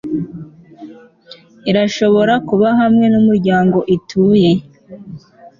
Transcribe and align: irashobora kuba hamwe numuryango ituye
irashobora 1.69 2.33
kuba 2.47 2.67
hamwe 2.79 3.05
numuryango 3.13 3.77
ituye 3.95 4.51